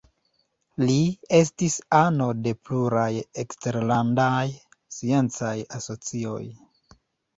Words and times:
Li 0.85 0.95
estis 1.39 1.75
ano 1.97 2.29
de 2.47 2.53
pluraj 2.69 3.05
eksterlandaj 3.45 4.43
sciencaj 4.97 5.57
asocioj. 5.81 6.45